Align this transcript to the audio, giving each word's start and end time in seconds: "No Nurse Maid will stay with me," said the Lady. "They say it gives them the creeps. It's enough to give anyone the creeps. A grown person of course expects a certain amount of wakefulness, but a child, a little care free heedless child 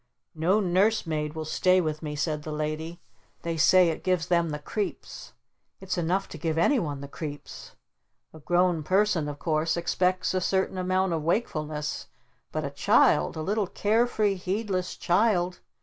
"No 0.33 0.59
Nurse 0.59 1.05
Maid 1.05 1.35
will 1.35 1.45
stay 1.45 1.79
with 1.79 2.01
me," 2.01 2.15
said 2.15 2.41
the 2.41 2.51
Lady. 2.51 2.99
"They 3.43 3.55
say 3.55 3.89
it 3.89 4.03
gives 4.03 4.25
them 4.29 4.49
the 4.49 4.57
creeps. 4.57 5.33
It's 5.79 5.95
enough 5.95 6.27
to 6.29 6.39
give 6.39 6.57
anyone 6.57 7.01
the 7.01 7.07
creeps. 7.07 7.75
A 8.33 8.39
grown 8.39 8.81
person 8.81 9.29
of 9.29 9.37
course 9.37 9.77
expects 9.77 10.33
a 10.33 10.41
certain 10.41 10.79
amount 10.79 11.13
of 11.13 11.21
wakefulness, 11.21 12.07
but 12.51 12.65
a 12.65 12.71
child, 12.71 13.35
a 13.37 13.43
little 13.43 13.67
care 13.67 14.07
free 14.07 14.33
heedless 14.33 14.95
child 14.97 15.59